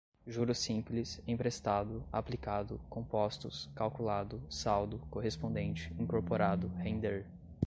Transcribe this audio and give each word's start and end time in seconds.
juros 0.25 0.57
simples, 0.57 1.21
emprestado, 1.27 2.03
aplicado, 2.11 2.79
compostos, 2.89 3.69
calculado, 3.75 4.41
saldo, 4.49 4.97
correspondente, 5.11 5.93
incorporado, 5.99 6.69
render 6.79 7.27